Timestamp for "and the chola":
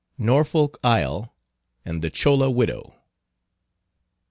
1.85-2.49